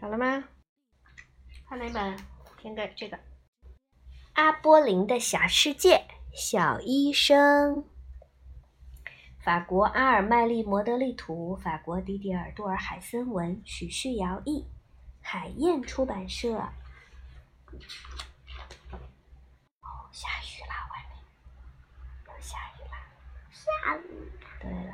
[0.00, 0.44] 好了吗？
[1.68, 2.16] 看哪本？
[2.62, 3.18] 先个这个。
[4.34, 7.84] 阿波林的小世界，小医生。
[9.40, 14.66] 法国阿尔麦利摩德利图，法国迪迪尔杜尔海森文，许旭尧译，
[15.22, 16.56] 海燕出版社。
[16.56, 16.68] 哦，
[20.12, 21.18] 下雨了，外面
[22.26, 22.96] 又下雨了。
[23.50, 24.32] 下雨。
[24.60, 24.92] 对了，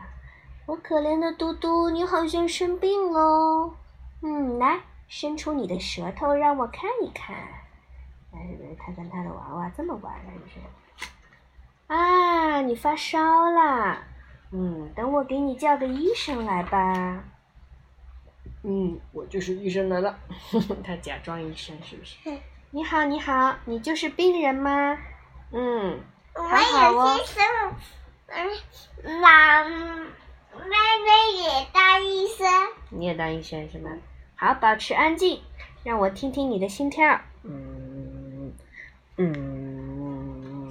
[0.66, 3.74] 我可怜的嘟嘟，你好像生病了。
[4.20, 4.80] 嗯，来，
[5.14, 7.36] 伸出你的舌头让我看一看。
[8.32, 11.94] 哎，他跟他的娃娃这么玩了，你说？
[11.94, 13.20] 啊，你发烧
[13.50, 14.02] 了。
[14.52, 17.22] 嗯，等我给你叫个医生来吧。
[18.62, 20.18] 嗯，我就是医生来了。
[20.82, 22.16] 他假装医生是不是？
[22.70, 24.98] 你好，你好，你就是病人吗？
[25.52, 26.00] 嗯，
[26.34, 27.44] 我好哦有些生，
[28.28, 32.48] 嗯，妈，妹妹也当医生。
[32.88, 33.90] 你也当医生是吗？
[34.42, 35.40] 好，保持安静，
[35.84, 37.20] 让我听听你的心跳。
[37.44, 38.52] 嗯
[39.16, 40.68] 嗯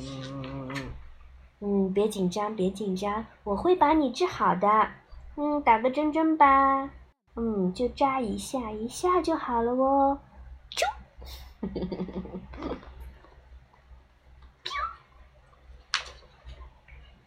[1.61, 4.67] 嗯，别紧张，别紧张，我会把你治好的。
[5.37, 6.89] 嗯，打个针针吧。
[7.37, 10.19] 嗯，就扎一下，一下就好了哦。
[10.71, 10.85] 啾。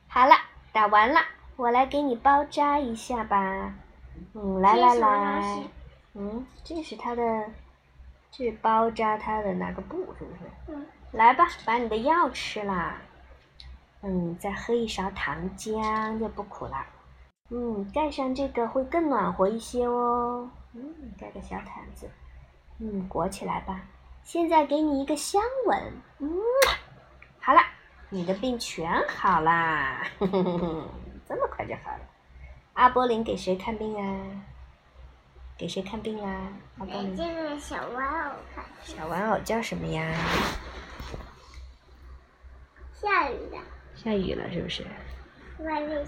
[0.08, 0.34] 好了，
[0.74, 1.20] 打完了，
[1.56, 3.72] 我来给你包扎一下吧。
[4.34, 5.70] 嗯，来来来西。
[6.14, 7.22] 嗯，这是它的，
[8.30, 10.50] 这是包扎它的那个布，是不是？
[10.68, 10.86] 嗯。
[11.12, 12.96] 来吧，把你的药吃了。
[14.02, 16.84] 嗯，再喝一勺糖浆就不苦了。
[17.50, 20.50] 嗯，盖上这个会更暖和一些哦。
[20.72, 20.82] 嗯，
[21.18, 22.10] 盖个小毯子。
[22.80, 23.82] 嗯，裹起来吧。
[24.24, 25.92] 现在给你一个香吻。
[26.18, 26.28] 嗯，
[27.38, 27.60] 好了，
[28.10, 30.02] 你的病全好啦。
[30.20, 32.00] 这么快就好了。
[32.72, 34.26] 阿波林给谁看病啊？
[35.56, 36.48] 给谁看病啊？
[36.78, 37.16] 阿波给林。
[37.16, 38.64] 这个小玩偶看。
[38.82, 40.12] 小玩偶叫什么呀？
[42.92, 43.58] 下雨了，
[43.94, 44.84] 下雨了是不是？
[45.60, 46.02] 外面